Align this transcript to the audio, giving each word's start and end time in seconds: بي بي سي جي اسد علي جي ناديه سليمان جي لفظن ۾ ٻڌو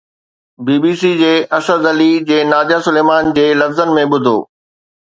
بي 0.65 0.75
بي 0.83 0.93
سي 1.01 1.11
جي 1.21 1.33
اسد 1.57 1.83
علي 1.91 2.09
جي 2.31 2.37
ناديه 2.51 2.79
سليمان 2.87 3.25
جي 3.37 3.47
لفظن 3.61 3.89
۾ 4.01 4.03
ٻڌو 4.11 4.37